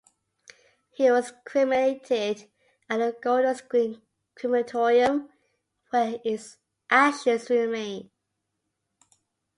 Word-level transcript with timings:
He 0.89 1.11
was 1.11 1.31
cremated 1.45 2.49
at 2.89 2.97
the 2.97 3.15
Golders 3.21 3.61
Green 3.61 4.01
Crematorium, 4.33 5.29
where 5.91 6.17
his 6.23 6.57
ashes 6.89 7.51
remain. 7.51 8.09